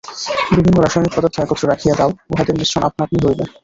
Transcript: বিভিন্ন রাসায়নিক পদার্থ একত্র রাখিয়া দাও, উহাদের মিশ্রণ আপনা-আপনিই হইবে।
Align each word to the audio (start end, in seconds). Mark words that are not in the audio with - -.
বিভিন্ন 0.55 0.77
রাসায়নিক 0.79 1.13
পদার্থ 1.15 1.35
একত্র 1.39 1.69
রাখিয়া 1.69 1.95
দাও, 1.95 2.11
উহাদের 2.29 2.55
মিশ্রণ 2.57 2.83
আপনা-আপনিই 2.83 3.25
হইবে। 3.25 3.43